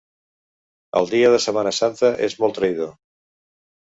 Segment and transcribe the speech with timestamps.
[1.01, 2.91] El dia de Setmana Santa és molt traïdor.